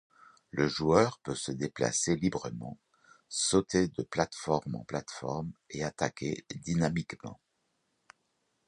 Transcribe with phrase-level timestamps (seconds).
[0.49, 2.75] Le joueur peut se déplacer librement,
[3.29, 7.39] sauter de plates-formes en plates-formes et attaquer dynamiquement.